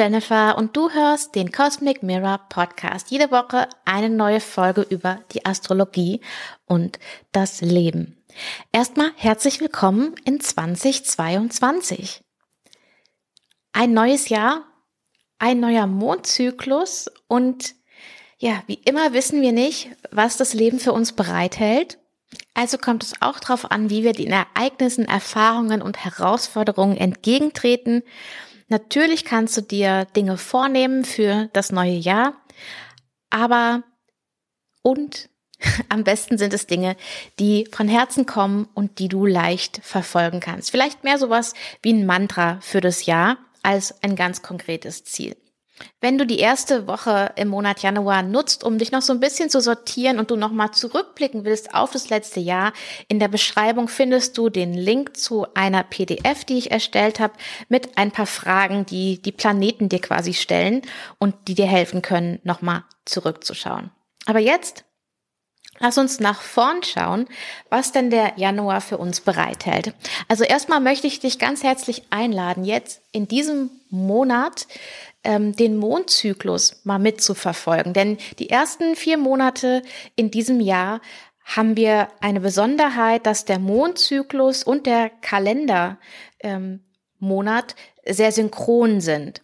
[0.00, 3.10] Jennifer und du hörst den Cosmic Mirror Podcast.
[3.10, 6.22] Jede Woche eine neue Folge über die Astrologie
[6.64, 6.98] und
[7.32, 8.16] das Leben.
[8.72, 12.22] Erstmal herzlich willkommen in 2022.
[13.74, 14.64] Ein neues Jahr,
[15.38, 17.74] ein neuer Mondzyklus und
[18.38, 21.98] ja, wie immer wissen wir nicht, was das Leben für uns bereithält.
[22.54, 28.02] Also kommt es auch darauf an, wie wir den Ereignissen, Erfahrungen und Herausforderungen entgegentreten.
[28.70, 32.34] Natürlich kannst du dir Dinge vornehmen für das neue Jahr,
[33.28, 33.82] aber
[34.82, 35.28] und
[35.88, 36.96] am besten sind es Dinge,
[37.40, 40.70] die von Herzen kommen und die du leicht verfolgen kannst.
[40.70, 45.36] Vielleicht mehr sowas wie ein Mantra für das Jahr als ein ganz konkretes Ziel.
[46.00, 49.50] Wenn du die erste Woche im Monat Januar nutzt, um dich noch so ein bisschen
[49.50, 52.72] zu sortieren und du nochmal zurückblicken willst auf das letzte Jahr,
[53.08, 57.34] in der Beschreibung findest du den Link zu einer PDF, die ich erstellt habe,
[57.68, 60.82] mit ein paar Fragen, die die Planeten dir quasi stellen
[61.18, 63.90] und die dir helfen können, nochmal zurückzuschauen.
[64.26, 64.84] Aber jetzt
[65.82, 67.26] Lass uns nach vorn schauen,
[67.70, 69.94] was denn der Januar für uns bereithält.
[70.28, 74.66] Also erstmal möchte ich dich ganz herzlich einladen, jetzt in diesem Monat
[75.24, 77.92] ähm, den Mondzyklus mal mitzuverfolgen.
[77.92, 79.82] Denn die ersten vier Monate
[80.16, 81.00] in diesem Jahr
[81.44, 85.98] haben wir eine Besonderheit, dass der Mondzyklus und der Kalendermonat
[86.42, 86.80] ähm,
[88.06, 89.42] sehr synchron sind.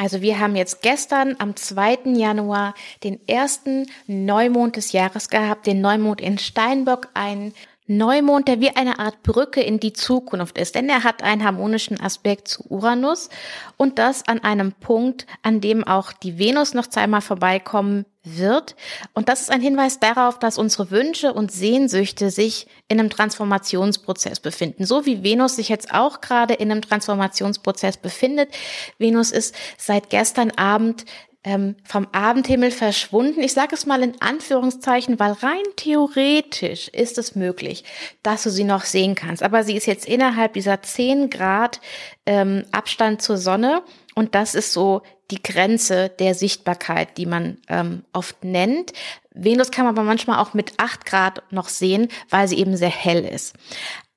[0.00, 2.14] Also wir haben jetzt gestern am 2.
[2.14, 2.72] Januar
[3.04, 7.52] den ersten Neumond des Jahres gehabt, den Neumond in Steinbock, ein
[7.90, 12.00] Neumond, der wie eine Art Brücke in die Zukunft ist, denn er hat einen harmonischen
[12.00, 13.30] Aspekt zu Uranus
[13.76, 18.76] und das an einem Punkt, an dem auch die Venus noch zweimal vorbeikommen wird.
[19.12, 24.38] Und das ist ein Hinweis darauf, dass unsere Wünsche und Sehnsüchte sich in einem Transformationsprozess
[24.38, 24.84] befinden.
[24.84, 28.50] So wie Venus sich jetzt auch gerade in einem Transformationsprozess befindet.
[28.98, 31.06] Venus ist seit gestern Abend
[31.42, 33.40] ähm, vom Abendhimmel verschwunden.
[33.40, 37.84] Ich sage es mal in Anführungszeichen, weil rein theoretisch ist es möglich,
[38.22, 39.42] dass du sie noch sehen kannst.
[39.42, 41.80] Aber sie ist jetzt innerhalb dieser 10 Grad
[42.26, 43.82] ähm, Abstand zur Sonne
[44.14, 48.92] und das ist so die Grenze der Sichtbarkeit, die man ähm, oft nennt.
[49.32, 52.90] Venus kann man aber manchmal auch mit 8 Grad noch sehen, weil sie eben sehr
[52.90, 53.54] hell ist.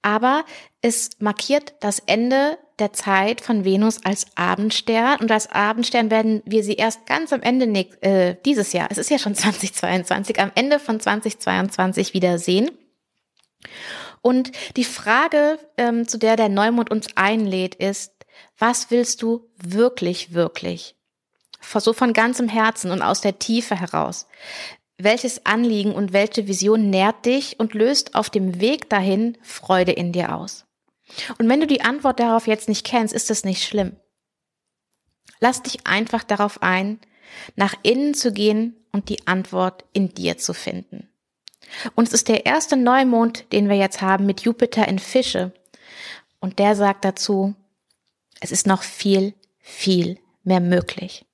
[0.02, 0.44] Aber
[0.82, 6.64] es markiert das Ende der Zeit von Venus als Abendstern und als Abendstern werden wir
[6.64, 7.66] sie erst ganz am Ende
[8.02, 12.72] äh, dieses Jahr, es ist ja schon 2022, am Ende von 2022 wieder sehen.
[14.22, 18.14] Und die Frage, ähm, zu der der Neumond uns einlädt, ist,
[18.58, 20.96] was willst du wirklich, wirklich?
[21.62, 24.28] So von ganzem Herzen und aus der Tiefe heraus.
[24.98, 30.12] Welches Anliegen und welche Vision nährt dich und löst auf dem Weg dahin Freude in
[30.12, 30.66] dir aus?
[31.38, 33.96] Und wenn du die Antwort darauf jetzt nicht kennst, ist das nicht schlimm.
[35.40, 37.00] Lass dich einfach darauf ein,
[37.56, 41.10] nach innen zu gehen und die Antwort in dir zu finden.
[41.96, 45.52] Und es ist der erste Neumond, den wir jetzt haben mit Jupiter in Fische.
[46.40, 47.56] Und der sagt dazu,
[48.40, 51.26] es ist noch viel, viel mehr möglich.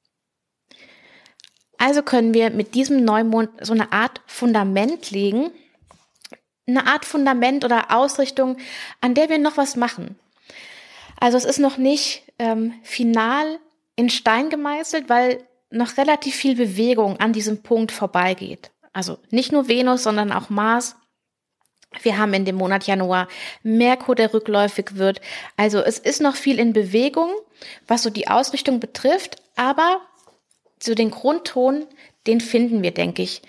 [1.77, 5.51] Also können wir mit diesem Neumond so eine Art Fundament legen,
[6.77, 8.57] eine Art Fundament oder Ausrichtung,
[9.01, 10.17] an der wir noch was machen.
[11.19, 13.59] Also es ist noch nicht ähm, final
[13.95, 18.71] in Stein gemeißelt, weil noch relativ viel Bewegung an diesem Punkt vorbeigeht.
[18.93, 20.95] Also nicht nur Venus, sondern auch Mars.
[22.01, 23.27] Wir haben in dem Monat Januar
[23.63, 25.21] Merkur, der rückläufig wird.
[25.57, 27.31] Also es ist noch viel in Bewegung,
[27.87, 30.01] was so die Ausrichtung betrifft, aber
[30.81, 31.85] so den Grundton,
[32.25, 33.41] den finden wir, denke ich,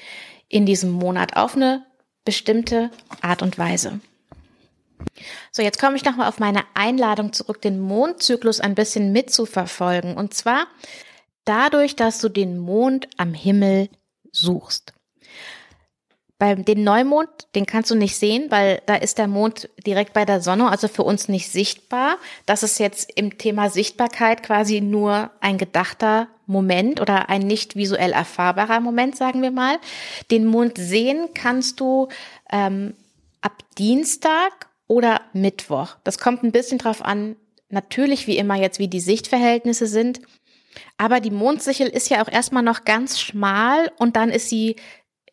[0.48, 1.86] in diesem Monat auf eine
[2.24, 2.90] bestimmte
[3.20, 4.00] Art und Weise.
[5.52, 10.16] So, jetzt komme ich nochmal auf meine Einladung zurück, den Mondzyklus ein bisschen mitzuverfolgen.
[10.16, 10.66] Und zwar
[11.44, 13.88] dadurch, dass du den Mond am Himmel
[14.30, 14.92] suchst.
[16.40, 20.24] Beim den Neumond, den kannst du nicht sehen, weil da ist der Mond direkt bei
[20.24, 22.16] der Sonne, also für uns nicht sichtbar.
[22.46, 28.12] Das ist jetzt im Thema Sichtbarkeit quasi nur ein gedachter Moment oder ein nicht visuell
[28.12, 29.76] erfahrbarer Moment, sagen wir mal.
[30.30, 32.08] Den Mond sehen kannst du
[32.50, 32.94] ähm,
[33.42, 35.96] ab Dienstag oder Mittwoch.
[36.04, 37.36] Das kommt ein bisschen drauf an,
[37.68, 40.22] natürlich wie immer jetzt, wie die Sichtverhältnisse sind.
[40.96, 44.76] Aber die Mondsichel ist ja auch erstmal noch ganz schmal und dann ist sie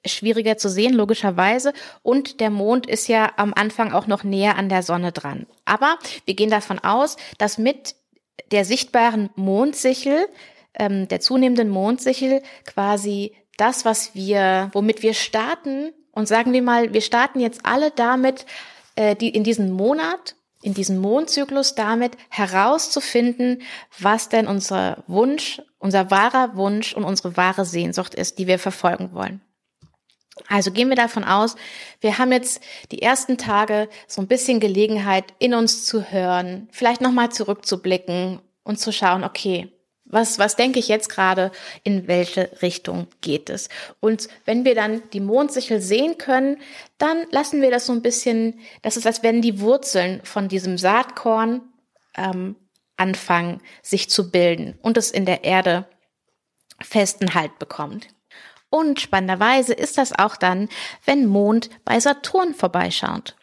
[0.07, 1.73] schwieriger zu sehen, logischerweise.
[2.03, 5.47] Und der Mond ist ja am Anfang auch noch näher an der Sonne dran.
[5.65, 7.95] Aber wir gehen davon aus, dass mit
[8.51, 10.27] der sichtbaren Mondsichel,
[10.77, 16.93] ähm, der zunehmenden Mondsichel, quasi das, was wir, womit wir starten, und sagen wir mal,
[16.93, 18.45] wir starten jetzt alle damit,
[18.95, 23.61] äh, die in diesen Monat in diesem Mondzyklus damit herauszufinden,
[23.99, 29.13] was denn unser Wunsch, unser wahrer Wunsch und unsere wahre Sehnsucht ist, die wir verfolgen
[29.13, 29.41] wollen.
[30.47, 31.55] Also gehen wir davon aus,
[32.01, 32.61] wir haben jetzt
[32.91, 38.79] die ersten Tage so ein bisschen Gelegenheit, in uns zu hören, vielleicht nochmal zurückzublicken und
[38.79, 39.71] zu schauen, okay,
[40.09, 41.51] was, was denke ich jetzt gerade,
[41.83, 43.69] in welche Richtung geht es?
[43.99, 46.57] Und wenn wir dann die Mondsichel sehen können,
[46.97, 50.77] dann lassen wir das so ein bisschen, das ist, als wenn die Wurzeln von diesem
[50.77, 51.61] Saatkorn
[52.15, 52.55] ähm,
[52.95, 55.85] anfangen, sich zu bilden und es in der Erde
[56.81, 58.07] festen Halt bekommt.
[58.77, 60.69] Und spannenderweise ist das auch dann,
[61.03, 63.35] wenn Mond bei Saturn vorbeischaut.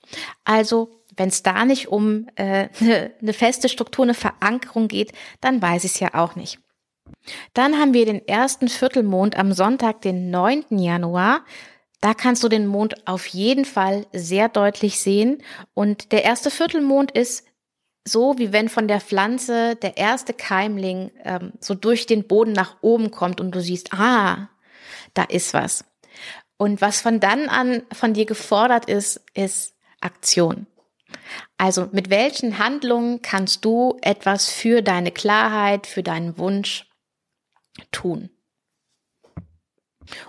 [0.45, 2.69] Also wenn es da nicht um äh,
[3.21, 6.61] eine, feste Struktur, eine Verankerung geht, dann weiß ich es ja auch nicht.
[7.53, 10.67] Dann haben wir den ersten Viertelmond am Sonntag, den 9.
[10.71, 11.45] Januar.
[12.01, 15.43] Da kannst du den Mond auf jeden Fall sehr deutlich sehen.
[15.75, 17.45] Und der erste Viertelmond ist
[18.07, 22.77] so, wie wenn von der Pflanze der erste Keimling ähm, so durch den Boden nach
[22.83, 24.49] oben kommt und du siehst, ah,
[25.15, 25.85] da ist was.
[26.57, 30.67] Und was von dann an von dir gefordert ist, ist Aktion.
[31.59, 36.91] Also mit welchen Handlungen kannst du etwas für deine Klarheit, für deinen Wunsch
[37.93, 38.31] tun?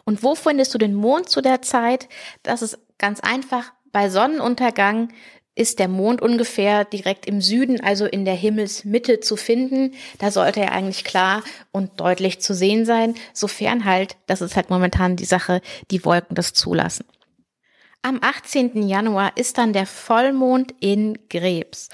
[0.05, 2.07] Und wo findest du den Mond zu der Zeit?
[2.43, 3.73] Das ist ganz einfach.
[3.91, 5.13] Bei Sonnenuntergang
[5.55, 9.93] ist der Mond ungefähr direkt im Süden, also in der Himmelsmitte zu finden.
[10.19, 14.69] Da sollte er eigentlich klar und deutlich zu sehen sein, sofern halt, das ist halt
[14.69, 15.61] momentan die Sache,
[15.91, 17.05] die Wolken das zulassen.
[18.01, 18.87] Am 18.
[18.87, 21.89] Januar ist dann der Vollmond in Krebs.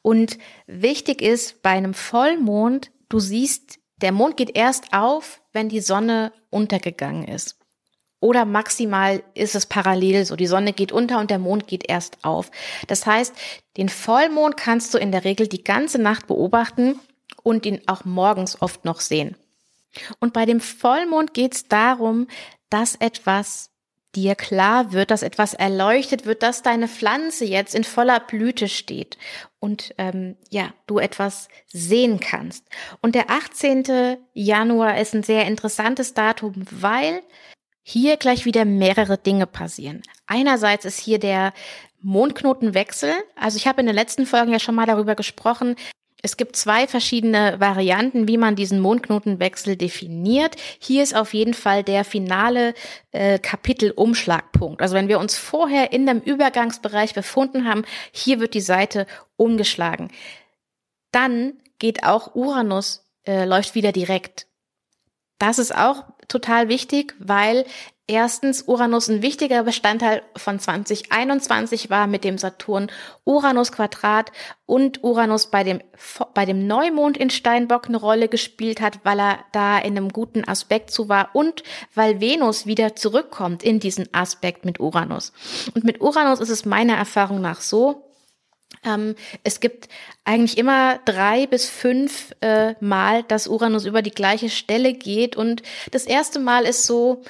[0.00, 0.38] Und
[0.68, 6.32] wichtig ist bei einem Vollmond, du siehst, der Mond geht erst auf, wenn die Sonne
[6.50, 7.56] untergegangen ist.
[8.20, 10.36] Oder maximal ist es parallel so.
[10.36, 12.50] Die Sonne geht unter und der Mond geht erst auf.
[12.86, 13.34] Das heißt,
[13.76, 16.98] den Vollmond kannst du in der Regel die ganze Nacht beobachten
[17.42, 19.36] und ihn auch morgens oft noch sehen.
[20.18, 22.26] Und bei dem Vollmond geht es darum,
[22.70, 23.70] dass etwas
[24.14, 29.18] dir klar wird, dass etwas erleuchtet wird, dass deine Pflanze jetzt in voller Blüte steht
[29.60, 32.64] und ähm, ja, du etwas sehen kannst.
[33.02, 34.16] Und der 18.
[34.32, 37.22] Januar ist ein sehr interessantes Datum, weil
[37.88, 40.02] hier gleich wieder mehrere Dinge passieren.
[40.26, 41.52] Einerseits ist hier der
[42.02, 43.12] Mondknotenwechsel.
[43.36, 45.76] Also ich habe in den letzten Folgen ja schon mal darüber gesprochen,
[46.20, 50.56] es gibt zwei verschiedene Varianten, wie man diesen Mondknotenwechsel definiert.
[50.80, 52.74] Hier ist auf jeden Fall der finale
[53.12, 54.82] äh, Kapitelumschlagpunkt.
[54.82, 59.06] Also wenn wir uns vorher in dem Übergangsbereich befunden haben, hier wird die Seite
[59.36, 60.10] umgeschlagen.
[61.12, 64.48] Dann geht auch Uranus, äh, läuft wieder direkt.
[65.38, 67.64] Das ist auch total wichtig, weil
[68.08, 74.30] Erstens, Uranus ein wichtiger Bestandteil von 2021 war mit dem Saturn-Uranus-Quadrat
[74.64, 75.80] und Uranus bei dem,
[76.32, 80.46] bei dem Neumond in Steinbock eine Rolle gespielt hat, weil er da in einem guten
[80.46, 81.64] Aspekt zu war und
[81.96, 85.32] weil Venus wieder zurückkommt in diesen Aspekt mit Uranus.
[85.74, 88.05] Und mit Uranus ist es meiner Erfahrung nach so,
[88.84, 89.14] ähm,
[89.44, 89.88] es gibt
[90.24, 95.36] eigentlich immer drei bis fünf äh, Mal, dass Uranus über die gleiche Stelle geht.
[95.36, 97.22] Und das erste Mal ist so,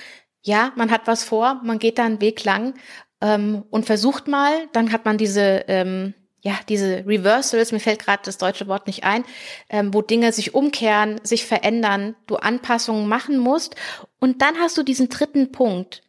[0.42, 2.74] ja, man hat was vor, man geht da einen Weg lang
[3.20, 8.22] ähm, und versucht mal, dann hat man diese, ähm, ja, diese Reversals, mir fällt gerade
[8.24, 9.24] das deutsche Wort nicht ein,
[9.68, 13.74] ähm, wo Dinge sich umkehren, sich verändern, du Anpassungen machen musst.
[14.20, 16.02] Und dann hast du diesen dritten Punkt,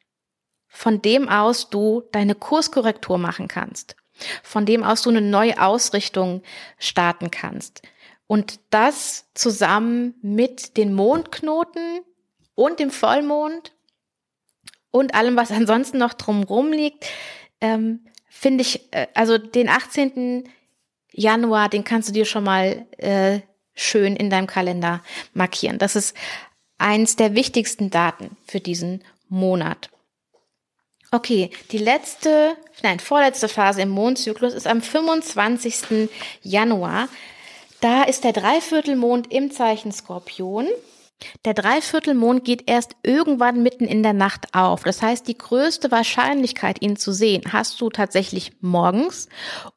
[0.68, 3.96] von dem aus du deine Kurskorrektur machen kannst,
[4.44, 6.42] von dem aus du eine neue Ausrichtung
[6.78, 7.82] starten kannst.
[8.28, 12.02] Und das zusammen mit den Mondknoten
[12.56, 13.74] und dem Vollmond
[14.92, 17.06] und allem, was ansonsten noch drumrum liegt,
[17.62, 20.44] ähm, finde ich, äh, also den 18.
[21.12, 23.40] Januar, den kannst du dir schon mal äh,
[23.74, 25.02] schön in deinem Kalender
[25.34, 25.78] markieren.
[25.78, 26.16] Das ist
[26.78, 29.90] eins der wichtigsten Daten für diesen Monat.
[31.12, 36.10] Okay, die letzte, nein, vorletzte Phase im Mondzyklus ist am 25.
[36.42, 37.08] Januar.
[37.80, 40.68] Da ist der Dreiviertelmond im Zeichen Skorpion.
[41.46, 44.84] Der Dreiviertelmond geht erst irgendwann mitten in der Nacht auf.
[44.84, 49.30] Das heißt, die größte Wahrscheinlichkeit, ihn zu sehen, hast du tatsächlich morgens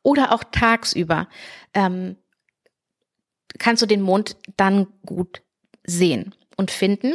[0.02, 1.28] oder auch tagsüber.
[1.72, 2.16] Ähm,
[3.58, 5.42] kannst du den Mond dann gut
[5.84, 7.14] sehen und finden.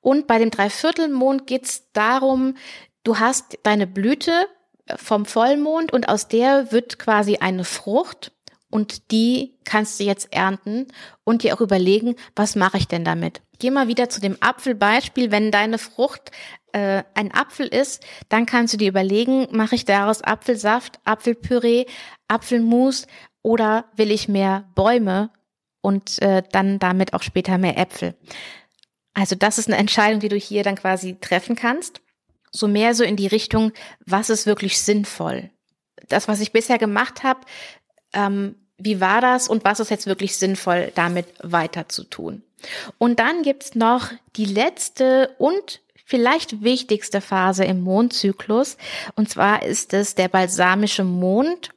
[0.00, 2.56] Und bei dem Dreiviertelmond geht es darum,
[3.04, 4.46] du hast deine Blüte
[4.96, 8.32] vom Vollmond und aus der wird quasi eine Frucht
[8.70, 10.88] und die kannst du jetzt ernten
[11.22, 13.40] und dir auch überlegen, was mache ich denn damit?
[13.60, 15.30] Geh mal wieder zu dem Apfelbeispiel.
[15.30, 16.32] Wenn deine Frucht
[16.72, 21.86] äh, ein Apfel ist, dann kannst du dir überlegen, mache ich daraus Apfelsaft, Apfelpüree,
[22.26, 23.06] Apfelmus
[23.42, 25.30] oder will ich mehr Bäume
[25.80, 28.16] und äh, dann damit auch später mehr Äpfel?
[29.12, 32.00] Also das ist eine Entscheidung, die du hier dann quasi treffen kannst.
[32.54, 33.72] So mehr so in die Richtung,
[34.06, 35.50] was ist wirklich sinnvoll?
[36.08, 37.40] Das, was ich bisher gemacht habe,
[38.12, 42.42] ähm, wie war das und was ist jetzt wirklich sinnvoll, damit weiter zu tun?
[42.98, 48.76] Und dann gibt's noch die letzte und vielleicht wichtigste Phase im Mondzyklus.
[49.16, 51.70] Und zwar ist es der balsamische Mond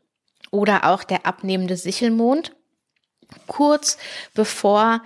[0.51, 2.51] oder auch der abnehmende Sichelmond,
[3.47, 3.97] kurz
[4.33, 5.01] bevor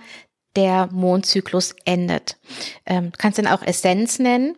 [0.54, 2.36] der Mondzyklus endet.
[2.84, 4.56] Ähm, kannst ihn auch Essenz nennen.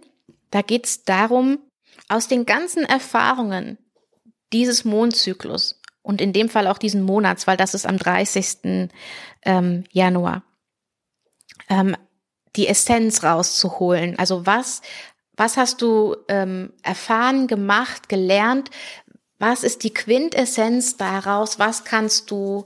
[0.54, 1.58] Da geht es darum,
[2.08, 3.76] aus den ganzen Erfahrungen
[4.52, 8.88] dieses Mondzyklus und in dem Fall auch diesen Monats, weil das ist am 30.
[9.42, 10.44] Ähm, Januar,
[11.68, 11.96] ähm,
[12.54, 14.16] die Essenz rauszuholen.
[14.16, 14.80] Also was,
[15.37, 18.70] was hast du ähm, erfahren, gemacht, gelernt?
[19.40, 21.58] Was ist die Quintessenz daraus?
[21.58, 22.64] Was kannst du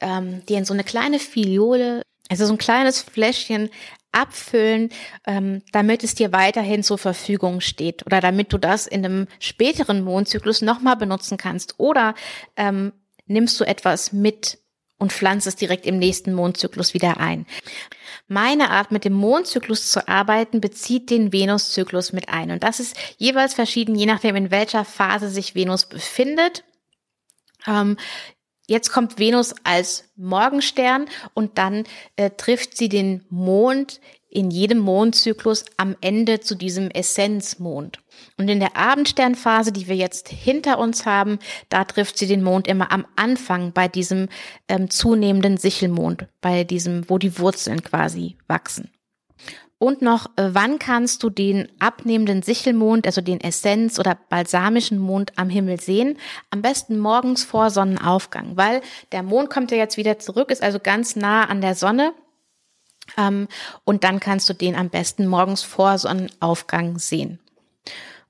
[0.00, 3.68] dir in so eine kleine Filiole, also so ein kleines Fläschchen
[4.12, 4.90] abfüllen,
[5.26, 10.02] ähm, damit es dir weiterhin zur Verfügung steht oder damit du das in einem späteren
[10.02, 12.14] Mondzyklus nochmal benutzen kannst oder
[12.56, 12.92] ähm,
[13.26, 14.58] nimmst du etwas mit
[14.98, 17.46] und pflanzt es direkt im nächsten Mondzyklus wieder ein.
[18.26, 22.50] Meine Art, mit dem Mondzyklus zu arbeiten, bezieht den Venuszyklus mit ein.
[22.50, 26.64] Und das ist jeweils verschieden, je nachdem, in welcher Phase sich Venus befindet.
[27.66, 27.96] Ähm,
[28.68, 31.84] jetzt kommt Venus als Morgenstern und dann
[32.16, 37.98] äh, trifft sie den Mond in jedem Mondzyklus am Ende zu diesem Essenzmond.
[38.36, 41.38] Und in der Abendsternphase, die wir jetzt hinter uns haben,
[41.70, 44.28] da trifft sie den Mond immer am Anfang bei diesem
[44.68, 48.90] ähm, zunehmenden Sichelmond, bei diesem, wo die Wurzeln quasi wachsen.
[49.78, 55.32] Und noch, äh, wann kannst du den abnehmenden Sichelmond, also den Essenz- oder balsamischen Mond
[55.36, 56.18] am Himmel sehen?
[56.50, 58.80] Am besten morgens vor Sonnenaufgang, weil
[59.12, 62.12] der Mond kommt ja jetzt wieder zurück, ist also ganz nah an der Sonne
[63.16, 63.48] ähm,
[63.84, 67.38] und dann kannst du den am besten morgens vor Sonnenaufgang sehen.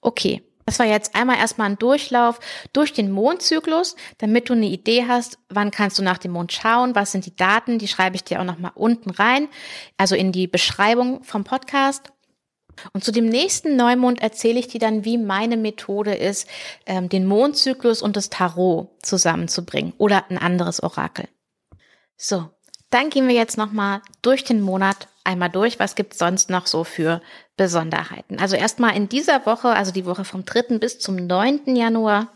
[0.01, 0.43] Okay.
[0.69, 2.41] Das war jetzt einmal erstmal ein Durchlauf
[2.75, 6.95] durch den Mondzyklus, damit du eine Idee hast, wann kannst du nach dem Mond schauen,
[6.95, 9.49] was sind die Daten, die schreibe ich dir auch nochmal unten rein,
[9.97, 12.13] also in die Beschreibung vom Podcast.
[12.93, 16.47] Und zu dem nächsten Neumond erzähle ich dir dann, wie meine Methode ist,
[16.85, 21.29] ähm, den Mondzyklus und das Tarot zusammenzubringen oder ein anderes Orakel.
[22.19, 22.51] So,
[22.91, 25.79] dann gehen wir jetzt nochmal durch den Monat einmal durch.
[25.79, 27.21] Was gibt's sonst noch so für
[27.57, 28.41] Besonderheiten?
[28.41, 30.79] Also erstmal in dieser Woche, also die Woche vom 3.
[30.79, 31.77] bis zum 9.
[31.77, 32.29] Januar,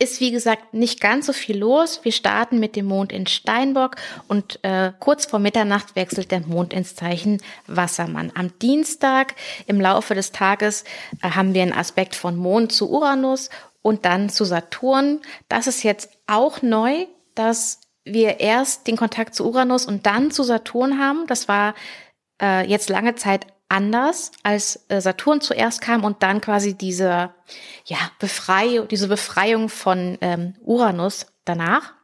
[0.00, 2.00] ist wie gesagt nicht ganz so viel los.
[2.04, 3.96] Wir starten mit dem Mond in Steinbock
[4.28, 8.30] und äh, kurz vor Mitternacht wechselt der Mond ins Zeichen Wassermann.
[8.34, 9.34] Am Dienstag
[9.66, 10.84] im Laufe des Tages
[11.20, 13.50] äh, haben wir einen Aspekt von Mond zu Uranus
[13.82, 15.20] und dann zu Saturn.
[15.48, 17.80] Das ist jetzt auch neu, dass
[18.12, 21.26] wir erst den Kontakt zu Uranus und dann zu Saturn haben.
[21.26, 21.74] Das war
[22.40, 27.30] äh, jetzt lange Zeit anders, als äh, Saturn zuerst kam und dann quasi diese
[27.84, 31.97] ja Befreiung, diese Befreiung von ähm, Uranus danach.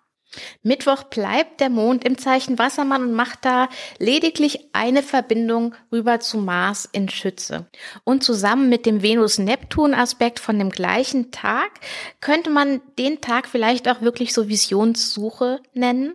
[0.62, 6.38] Mittwoch bleibt der Mond im Zeichen Wassermann und macht da lediglich eine Verbindung rüber zu
[6.38, 7.66] Mars in Schütze.
[8.04, 11.70] Und zusammen mit dem Venus-Neptun-Aspekt von dem gleichen Tag
[12.20, 16.14] könnte man den Tag vielleicht auch wirklich so Visionssuche nennen.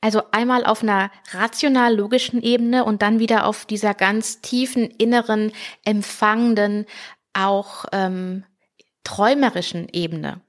[0.00, 5.52] Also einmal auf einer rational-logischen Ebene und dann wieder auf dieser ganz tiefen, inneren,
[5.84, 6.86] empfangenden,
[7.34, 8.44] auch ähm,
[9.04, 10.40] träumerischen Ebene.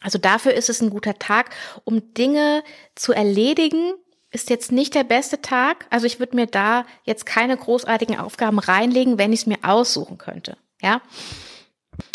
[0.00, 1.50] Also dafür ist es ein guter Tag,
[1.84, 2.62] um Dinge
[2.94, 3.94] zu erledigen.
[4.30, 5.86] Ist jetzt nicht der beste Tag.
[5.90, 10.18] Also ich würde mir da jetzt keine großartigen Aufgaben reinlegen, wenn ich es mir aussuchen
[10.18, 10.56] könnte.
[10.82, 11.00] Ja.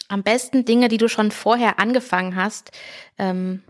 [0.07, 2.71] Am besten Dinge, die du schon vorher angefangen hast,
[3.17, 3.63] ähm,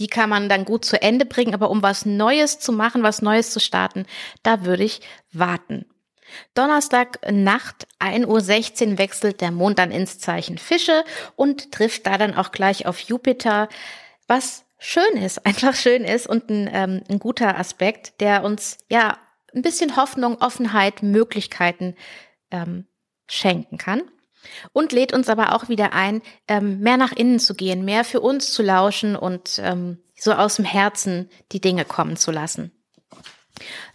[0.00, 1.54] die kann man dann gut zu Ende bringen.
[1.54, 4.06] Aber um was Neues zu machen, was Neues zu starten,
[4.42, 5.00] da würde ich
[5.32, 5.86] warten.
[6.54, 11.04] Donnerstag Nacht 1.16 Uhr wechselt der Mond dann ins Zeichen Fische
[11.36, 13.68] und trifft da dann auch gleich auf Jupiter,
[14.26, 19.18] was schön ist, einfach schön ist und ein, ähm, ein guter Aspekt, der uns ja
[19.54, 21.94] ein bisschen Hoffnung, Offenheit, Möglichkeiten
[22.50, 22.86] ähm,
[23.26, 24.02] schenken kann.
[24.74, 28.20] Und lädt uns aber auch wieder ein, ähm, mehr nach innen zu gehen, mehr für
[28.20, 32.70] uns zu lauschen und ähm, so aus dem Herzen die Dinge kommen zu lassen.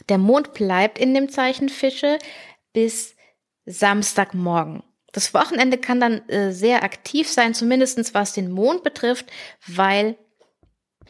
[0.09, 2.19] Der Mond bleibt in dem Zeichen Fische
[2.73, 3.15] bis
[3.65, 4.83] Samstagmorgen.
[5.11, 9.27] Das Wochenende kann dann äh, sehr aktiv sein, zumindestens was den Mond betrifft,
[9.67, 10.17] weil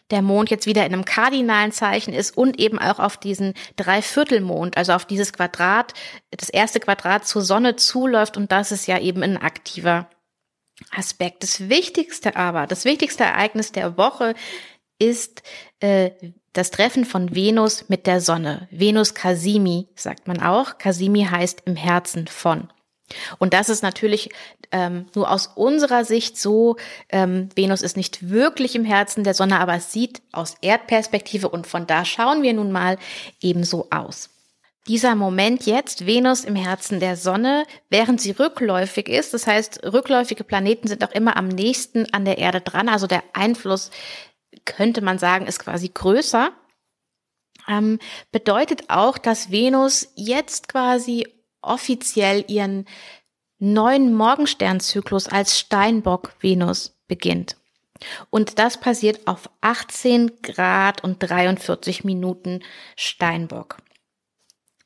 [0.10, 4.77] der Mond jetzt wieder in einem kardinalen Zeichen ist und eben auch auf diesen Dreiviertelmond,
[4.77, 5.94] also auf dieses Quadrat,
[6.32, 10.10] das erste Quadrat zur Sonne zuläuft und das ist ja eben ein aktiver
[10.96, 11.44] Aspekt.
[11.44, 14.34] Das Wichtigste aber, das wichtigste Ereignis der Woche
[15.00, 15.41] ist
[15.79, 16.12] äh,
[16.53, 18.68] das Treffen von Venus mit der Sonne.
[18.72, 20.77] Venus Casimi sagt man auch.
[20.77, 22.70] Casimi heißt im Herzen von.
[23.39, 24.29] Und das ist natürlich
[24.72, 26.75] ähm, nur aus unserer Sicht so,
[27.10, 31.65] ähm, Venus ist nicht wirklich im Herzen der Sonne, aber es sieht aus Erdperspektive und
[31.65, 32.98] von da schauen wir nun mal
[33.41, 34.29] ebenso aus.
[34.88, 40.44] Dieser Moment jetzt, Venus im Herzen der Sonne, während sie rückläufig ist, das heißt, rückläufige
[40.44, 43.91] Planeten sind auch immer am nächsten an der Erde dran, also der Einfluss,
[44.65, 46.51] könnte man sagen, ist quasi größer,
[47.68, 48.00] ähm,
[48.32, 51.27] bedeutet auch, dass Venus jetzt quasi
[51.62, 52.86] offiziell ihren
[53.60, 57.58] neuen Morgensternzyklus als Steinbock-Venus beginnt.
[58.29, 62.63] Und das passiert auf 18 Grad und 43 Minuten
[62.96, 63.77] Steinbock.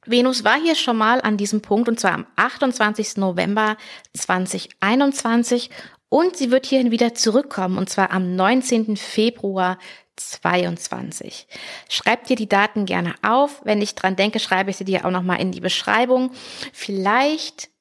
[0.05, 3.17] Venus war hier schon mal an diesem Punkt und zwar am 28.
[3.17, 3.77] November
[4.13, 5.69] 2021
[6.13, 8.97] und sie wird hierhin wieder zurückkommen und zwar am 19.
[8.97, 9.79] Februar
[10.15, 11.47] 22.
[11.89, 13.61] Schreib dir die Daten gerne auf.
[13.63, 16.29] Wenn ich dran denke, schreibe ich sie dir auch nochmal in die Beschreibung.
[16.71, 17.71] Vielleicht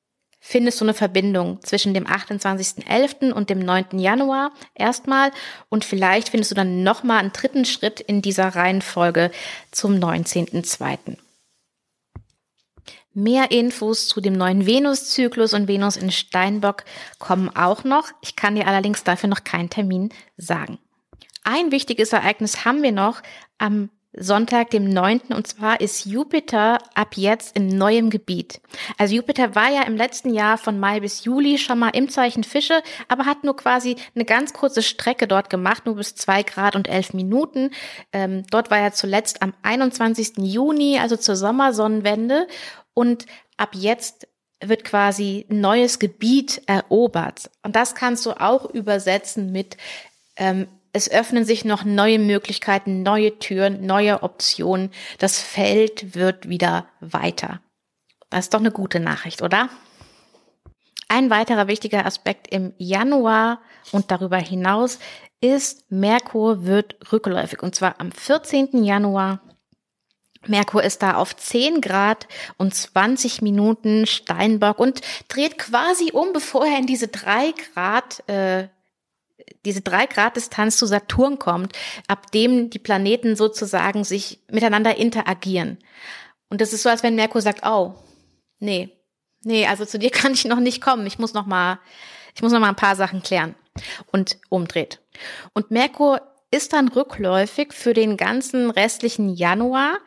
[0.41, 3.33] findest du eine Verbindung zwischen dem 28.11.
[3.33, 3.99] und dem 9.
[3.99, 5.31] Januar erstmal
[5.69, 9.31] und vielleicht findest du dann nochmal einen dritten Schritt in dieser Reihenfolge
[9.73, 11.19] zum 19.2.
[13.15, 16.85] Mehr Infos zu dem neuen Venuszyklus und Venus in Steinbock
[17.19, 18.09] kommen auch noch.
[18.23, 20.79] Ich kann dir allerdings dafür noch keinen Termin sagen.
[21.45, 23.21] Ein wichtiges Ereignis haben wir noch
[23.59, 25.21] am Sonntag, dem 9.
[25.35, 28.61] Und zwar ist Jupiter ab jetzt in neuem Gebiet.
[28.99, 32.45] Also Jupiter war ja im letzten Jahr von Mai bis Juli schon mal im Zeichen
[32.45, 36.77] Fische, aber hat nur quasi eine ganz kurze Strecke dort gemacht, nur bis zwei Grad
[36.77, 37.71] und elf Minuten.
[38.13, 40.35] Ähm, dort war er zuletzt am 21.
[40.39, 42.47] Juni, also zur Sommersonnenwende.
[42.95, 43.27] Und
[43.57, 44.29] ab jetzt
[44.61, 47.51] wird quasi neues Gebiet erobert.
[47.63, 49.77] Und das kannst du auch übersetzen mit
[50.37, 54.91] ähm, es öffnen sich noch neue Möglichkeiten, neue Türen, neue Optionen.
[55.19, 57.61] Das Feld wird wieder weiter.
[58.29, 59.71] Das ist doch eine gute Nachricht, oder?
[61.09, 64.99] Ein weiterer wichtiger Aspekt im Januar und darüber hinaus
[65.41, 67.63] ist, Merkur wird rückläufig.
[67.63, 68.85] Und zwar am 14.
[68.85, 69.41] Januar.
[70.47, 72.27] Merkur ist da auf 10 Grad
[72.57, 78.69] und 20 Minuten Steinbock und dreht quasi um, bevor er in diese 3 Grad äh,
[79.65, 81.77] diese drei Grad Distanz zu Saturn kommt,
[82.09, 85.79] ab dem die Planeten sozusagen sich miteinander interagieren.
[86.49, 87.95] Und das ist so, als wenn Merkur sagt, oh,
[88.59, 88.91] nee,
[89.45, 91.07] nee, also zu dir kann ich noch nicht kommen.
[91.07, 91.79] Ich muss noch mal,
[92.35, 93.55] ich muss noch mal ein paar Sachen klären
[94.11, 95.01] und umdreht.
[95.55, 96.21] Und Merkur
[96.53, 99.99] ist dann rückläufig für den ganzen restlichen Januar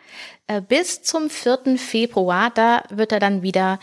[0.47, 1.77] äh, bis zum 4.
[1.77, 2.51] Februar.
[2.51, 3.79] Da wird er dann wieder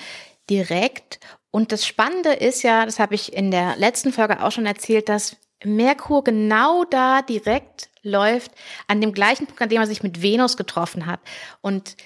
[0.48, 1.20] direkt.
[1.50, 5.08] Und das Spannende ist ja, das habe ich in der letzten Folge auch schon erzählt,
[5.08, 8.52] dass Merkur genau da direkt läuft,
[8.86, 11.20] an dem gleichen Punkt, an dem er sich mit Venus getroffen hat.
[11.60, 11.96] Und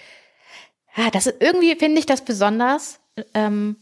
[0.97, 2.99] ja, das ist irgendwie finde ich das besonders.
[3.35, 3.77] Ähm,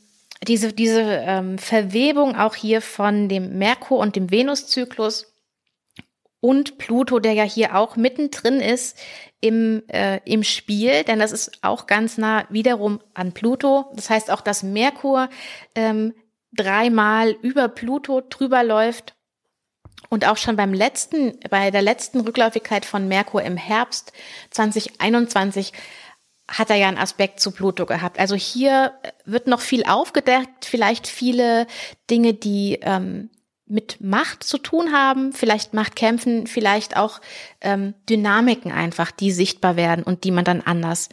[0.47, 5.34] diese diese ähm, Verwebung auch hier von dem Merkur und dem Venuszyklus
[6.45, 8.99] und Pluto, der ja hier auch mittendrin ist
[9.41, 13.87] im, äh, im Spiel, denn das ist auch ganz nah wiederum an Pluto.
[13.95, 15.31] Das heißt auch, dass Merkur
[15.75, 16.13] ähm,
[16.53, 19.15] dreimal über Pluto drüber läuft
[20.11, 24.13] und auch schon beim letzten, bei der letzten Rückläufigkeit von Merkur im Herbst
[24.51, 25.73] 2021
[26.47, 28.19] hat er ja einen Aspekt zu Pluto gehabt.
[28.19, 28.93] Also hier
[29.25, 31.67] wird noch viel aufgedeckt, vielleicht viele
[32.11, 33.31] Dinge, die ähm,
[33.75, 37.21] mit Macht zu tun haben, vielleicht Machtkämpfen, vielleicht auch
[37.61, 41.09] ähm, Dynamiken einfach, die sichtbar werden und die man dann anders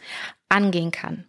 [0.48, 1.26] angehen kann.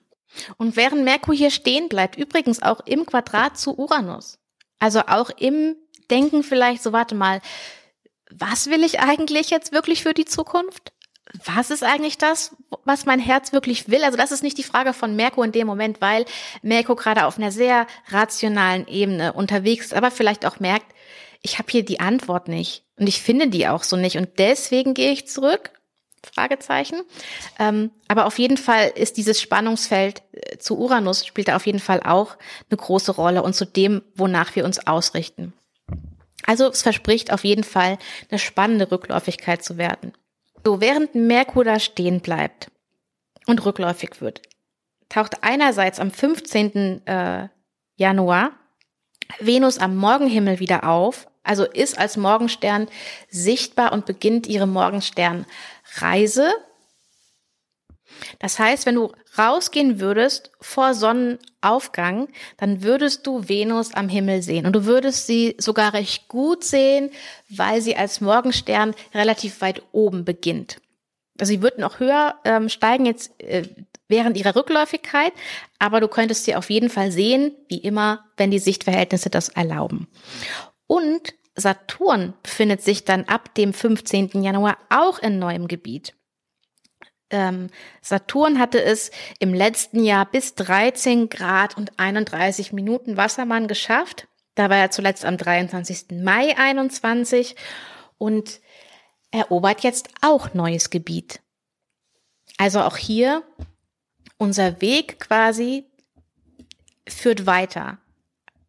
[0.58, 4.38] Und während Merkur hier stehen bleibt, übrigens auch im Quadrat zu Uranus,
[4.80, 5.76] also auch im
[6.12, 7.42] denken vielleicht so, warte mal,
[8.30, 10.94] was will ich eigentlich jetzt wirklich für die Zukunft?
[11.46, 14.04] Was ist eigentlich das, was mein Herz wirklich will?
[14.04, 16.26] Also das ist nicht die Frage von Merkur in dem Moment, weil
[16.62, 20.86] Merkur gerade auf einer sehr rationalen Ebene unterwegs ist, aber vielleicht auch merkt,
[21.44, 24.96] ich habe hier die Antwort nicht und ich finde die auch so nicht und deswegen
[24.96, 25.72] gehe ich zurück.
[26.26, 27.02] Fragezeichen.
[27.60, 31.82] Ähm, aber auf jeden Fall ist dieses Spannungsfeld äh, zu Uranus spielt da auf jeden
[31.82, 32.38] Fall auch
[32.70, 35.52] eine große Rolle und zu dem, wonach wir uns ausrichten.
[36.46, 37.98] Also es verspricht auf jeden Fall
[38.30, 40.14] eine spannende Rückläufigkeit zu werden.
[40.66, 42.72] So, während Merkur da stehen bleibt
[43.46, 44.42] und rückläufig wird,
[45.10, 47.06] taucht einerseits am 15.
[47.06, 47.50] Äh,
[47.98, 48.52] Januar
[49.40, 52.88] Venus am Morgenhimmel wieder auf, also ist als Morgenstern
[53.30, 56.52] sichtbar und beginnt ihre Morgensternreise.
[58.40, 62.28] Das heißt, wenn du rausgehen würdest vor Sonnenaufgang,
[62.58, 67.10] dann würdest du Venus am Himmel sehen und du würdest sie sogar recht gut sehen,
[67.50, 70.78] weil sie als Morgenstern relativ weit oben beginnt.
[71.40, 73.64] Also sie wird noch höher ähm, steigen jetzt äh,
[74.08, 75.34] während ihrer Rückläufigkeit,
[75.80, 80.08] aber du könntest sie auf jeden Fall sehen, wie immer, wenn die Sichtverhältnisse das erlauben.
[80.94, 84.44] Und Saturn befindet sich dann ab dem 15.
[84.44, 86.14] Januar auch in neuem Gebiet.
[87.32, 87.72] Ähm,
[88.04, 94.28] Saturn hatte es im letzten Jahr bis 13 Grad und 31 Minuten Wassermann geschafft.
[94.54, 96.22] Da war er zuletzt am 23.
[96.22, 97.56] Mai 21
[98.20, 98.62] und
[99.32, 101.42] erobert jetzt auch neues Gebiet.
[102.60, 103.42] Also auch hier
[104.38, 105.90] unser Weg quasi
[107.08, 107.98] führt weiter.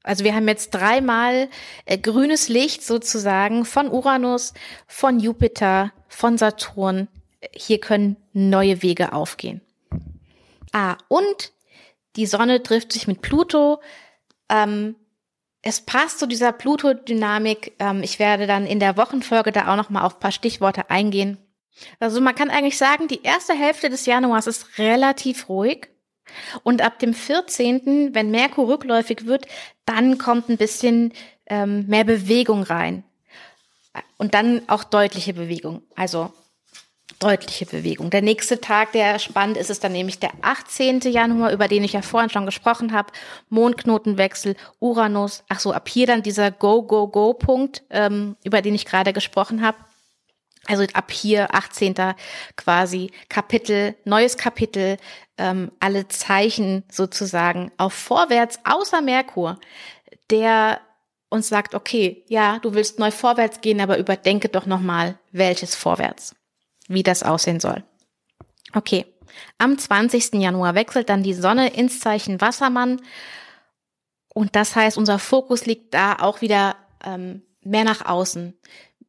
[0.04, 1.48] Also wir haben jetzt dreimal
[1.86, 4.54] äh, grünes Licht sozusagen von Uranus,
[4.86, 7.08] von Jupiter, von Saturn
[7.52, 9.60] hier können neue Wege aufgehen.
[10.72, 11.52] Ah, und
[12.16, 13.80] die Sonne trifft sich mit Pluto.
[14.48, 14.96] Ähm,
[15.62, 17.74] es passt zu dieser Pluto-Dynamik.
[17.78, 21.38] Ähm, ich werde dann in der Wochenfolge da auch noch mal auf paar Stichworte eingehen.
[21.98, 25.88] Also man kann eigentlich sagen, die erste Hälfte des Januars ist relativ ruhig.
[26.62, 29.46] Und ab dem 14., wenn Merkur rückläufig wird,
[29.86, 31.12] dann kommt ein bisschen
[31.46, 33.04] ähm, mehr Bewegung rein.
[34.16, 35.82] Und dann auch deutliche Bewegung.
[35.94, 36.32] Also
[37.20, 38.10] deutliche Bewegung.
[38.10, 41.00] Der nächste Tag, der spannend ist, ist dann nämlich der 18.
[41.00, 43.12] Januar, über den ich ja vorhin schon gesprochen habe.
[43.50, 45.44] Mondknotenwechsel, Uranus.
[45.48, 49.78] Ach so, ab hier dann dieser Go-Go-Go-Punkt, ähm, über den ich gerade gesprochen habe.
[50.66, 51.94] Also ab hier 18.
[52.56, 54.96] quasi Kapitel, neues Kapitel,
[55.36, 59.58] ähm, alle Zeichen sozusagen auf vorwärts, außer Merkur,
[60.30, 60.80] der
[61.28, 66.34] uns sagt, okay, ja, du willst neu vorwärts gehen, aber überdenke doch nochmal, welches vorwärts
[66.86, 67.82] wie das aussehen soll.
[68.74, 69.06] Okay,
[69.58, 70.34] am 20.
[70.34, 73.00] Januar wechselt dann die Sonne ins Zeichen Wassermann
[74.34, 78.58] und das heißt, unser Fokus liegt da auch wieder ähm, mehr nach außen.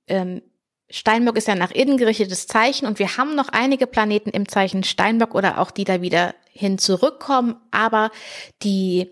[0.08, 0.42] Ähm,
[0.90, 4.84] Steinbock ist ja nach innen gerichtetes Zeichen und wir haben noch einige Planeten im Zeichen
[4.84, 8.12] Steinbock oder auch die da wieder hin zurückkommen, aber
[8.62, 9.10] die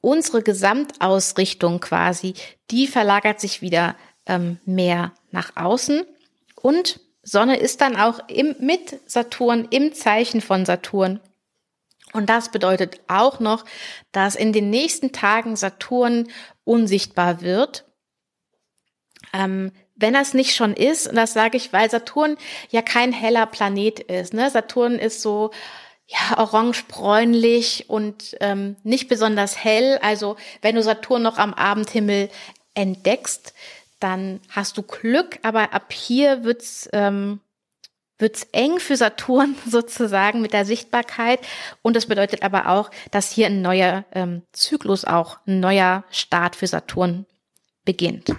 [0.00, 2.34] unsere Gesamtausrichtung quasi,
[2.70, 3.96] die verlagert sich wieder
[4.26, 6.04] ähm, mehr nach außen
[6.54, 11.20] und Sonne ist dann auch im, mit Saturn im Zeichen von Saturn.
[12.12, 13.64] Und das bedeutet auch noch,
[14.10, 16.28] dass in den nächsten Tagen Saturn
[16.64, 17.84] unsichtbar wird.
[19.32, 22.36] Ähm, wenn das nicht schon ist, und das sage ich, weil Saturn
[22.70, 24.34] ja kein heller Planet ist.
[24.34, 24.50] Ne?
[24.50, 25.50] Saturn ist so
[26.06, 29.98] ja orange-bräunlich und ähm, nicht besonders hell.
[30.02, 32.30] Also wenn du Saturn noch am Abendhimmel
[32.74, 33.54] entdeckst,
[34.00, 37.40] dann hast du Glück, aber ab hier wird's ähm,
[38.18, 41.40] wird's eng für Saturn sozusagen mit der Sichtbarkeit.
[41.82, 46.56] Und das bedeutet aber auch, dass hier ein neuer ähm, Zyklus auch, ein neuer Start
[46.56, 47.26] für Saturn
[47.84, 48.34] beginnt.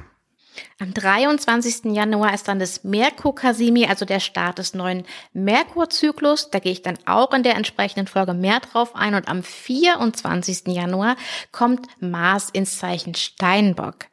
[0.80, 1.94] Am 23.
[1.94, 6.50] Januar ist dann das Merkur-Kasimi, also der Start des neuen Merkur-Zyklus.
[6.50, 9.16] Da gehe ich dann auch in der entsprechenden Folge mehr drauf ein.
[9.16, 10.68] Und am 24.
[10.68, 11.16] Januar
[11.52, 14.06] kommt Mars ins Zeichen Steinbock.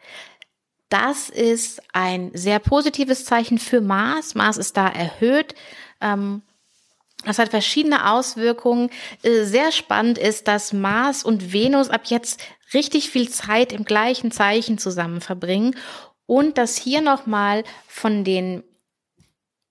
[0.89, 4.35] Das ist ein sehr positives Zeichen für Mars.
[4.35, 5.55] Mars ist da erhöht.
[6.01, 6.43] Ähm,
[7.25, 8.91] das hat verschiedene Auswirkungen.
[9.23, 12.41] Äh, sehr spannend ist, dass Mars und Venus ab jetzt
[12.73, 15.75] richtig viel Zeit im gleichen Zeichen zusammen verbringen
[16.29, 18.63] und dass hier nochmal von den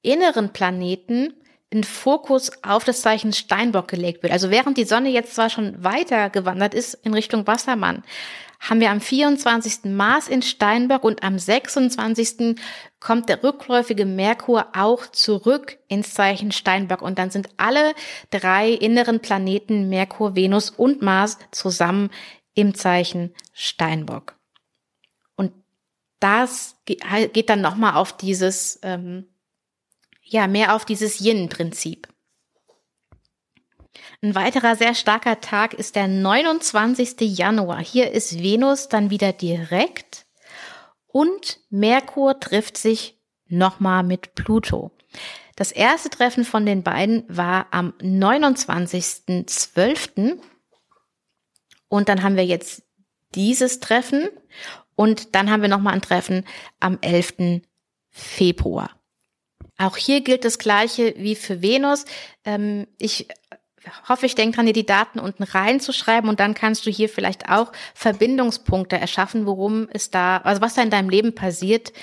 [0.01, 1.33] inneren Planeten
[1.71, 4.33] ein Fokus auf das Zeichen Steinbock gelegt wird.
[4.33, 8.03] Also während die Sonne jetzt zwar schon weiter gewandert ist in Richtung Wassermann,
[8.59, 9.91] haben wir am 24.
[9.91, 12.55] Mars in Steinbock und am 26.
[12.99, 17.93] kommt der rückläufige Merkur auch zurück ins Zeichen Steinbock und dann sind alle
[18.31, 22.09] drei inneren Planeten Merkur, Venus und Mars zusammen
[22.55, 24.36] im Zeichen Steinbock.
[26.19, 29.27] Das geht dann nochmal auf dieses, ähm,
[30.21, 32.07] ja, mehr auf dieses Yin-Prinzip.
[34.21, 37.37] Ein weiterer sehr starker Tag ist der 29.
[37.37, 37.79] Januar.
[37.79, 40.25] Hier ist Venus dann wieder direkt
[41.07, 44.91] und Merkur trifft sich nochmal mit Pluto.
[45.55, 50.39] Das erste Treffen von den beiden war am 29.12.
[51.89, 52.83] Und dann haben wir jetzt
[53.35, 54.29] dieses Treffen
[54.95, 56.45] und dann haben wir nochmal ein Treffen
[56.79, 57.61] am 11.
[58.09, 58.91] Februar.
[59.77, 62.05] Auch hier gilt das Gleiche wie für Venus.
[62.43, 63.27] Ähm, ich
[64.09, 67.49] hoffe, ich denke dran, dir die Daten unten reinzuschreiben und dann kannst du hier vielleicht
[67.49, 71.93] auch Verbindungspunkte erschaffen, worum es da, also was da in deinem Leben passiert,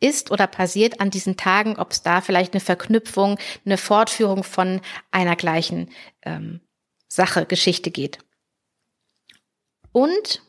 [0.00, 4.80] ist oder passiert an diesen Tagen, ob es da vielleicht eine Verknüpfung, eine Fortführung von
[5.10, 5.90] einer gleichen
[6.22, 6.60] ähm,
[7.08, 8.18] Sache, Geschichte geht.
[9.92, 10.42] Und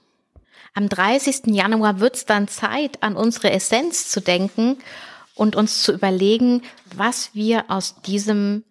[0.74, 1.48] am 30.
[1.48, 4.78] Januar wird es dann Zeit, an unsere Essenz zu denken
[5.36, 6.64] und uns zu überlegen,
[6.96, 8.64] was wir aus diesem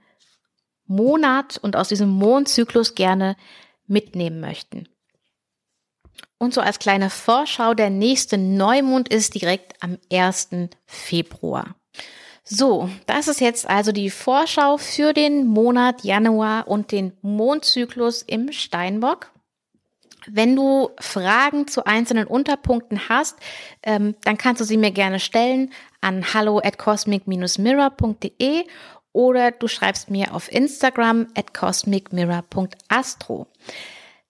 [0.87, 3.37] Monat und aus diesem Mondzyklus gerne
[3.87, 4.88] mitnehmen möchten.
[6.38, 10.50] Und so als kleine Vorschau, der nächste Neumond ist direkt am 1.
[10.87, 11.74] Februar.
[12.44, 18.52] So, das ist jetzt also die Vorschau für den Monat Januar und den Mondzyklus im
[18.52, 19.30] Steinbock.
[20.30, 23.36] Wenn du Fragen zu einzelnen Unterpunkten hast,
[23.82, 28.64] ähm, dann kannst du sie mir gerne stellen an hallo at cosmic-mirror.de
[29.12, 33.46] oder du schreibst mir auf Instagram at cosmicmirror.astro.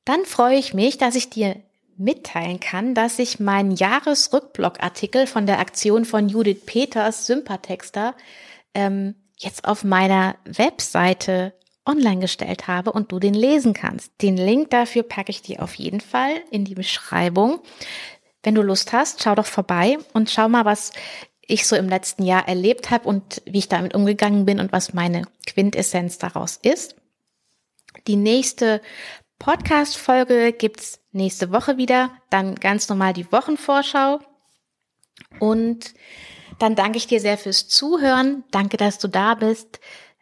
[0.04, 1.56] Dann freue ich mich, dass ich dir
[1.98, 8.14] mitteilen kann, dass ich meinen Jahresrückblogartikel von der Aktion von Judith Peters, Sympathexter,
[8.72, 11.52] ähm, jetzt auf meiner Webseite
[11.88, 14.12] online gestellt habe und du den lesen kannst.
[14.22, 17.60] Den Link dafür packe ich dir auf jeden Fall in die Beschreibung.
[18.42, 20.92] Wenn du Lust hast, schau doch vorbei und schau mal, was
[21.40, 24.92] ich so im letzten Jahr erlebt habe und wie ich damit umgegangen bin und was
[24.92, 26.94] meine Quintessenz daraus ist.
[28.06, 28.82] Die nächste
[29.38, 32.10] Podcast-Folge gibt's nächste Woche wieder.
[32.30, 34.20] Dann ganz normal die Wochenvorschau.
[35.40, 35.94] Und
[36.58, 38.44] dann danke ich dir sehr fürs Zuhören.
[38.50, 39.80] Danke, dass du da bist.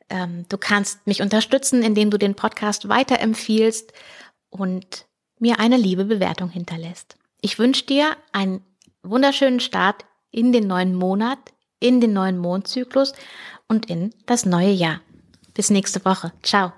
[0.08, 3.92] Ähm, du kannst mich unterstützen, indem du den Podcast weiterempfiehlst
[4.50, 5.06] und
[5.38, 7.16] mir eine liebe Bewertung hinterlässt.
[7.40, 8.64] Ich wünsche dir einen
[9.02, 11.38] wunderschönen Start in den neuen Monat,
[11.80, 13.12] in den neuen Mondzyklus
[13.68, 15.00] und in das neue Jahr.
[15.54, 16.32] Bis nächste Woche.
[16.42, 16.72] Ciao.